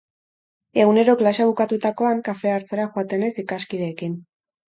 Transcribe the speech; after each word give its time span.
Egunero, 0.83 1.13
klasea 1.19 1.45
bukatutakoan, 1.49 2.23
kafea 2.31 2.55
hartzera 2.61 2.89
joaten 2.97 3.23
naiz 3.27 3.31
ikaskideekin. 3.45 4.19